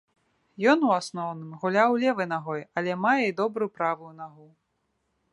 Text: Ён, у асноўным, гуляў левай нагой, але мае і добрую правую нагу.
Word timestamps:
Ён, 0.71 0.79
у 0.85 0.93
асноўным, 0.99 1.51
гуляў 1.63 1.91
левай 2.03 2.27
нагой, 2.31 2.63
але 2.81 2.91
мае 3.03 3.23
і 3.27 3.35
добрую 3.43 3.69
правую 3.77 4.09
нагу. 4.23 4.47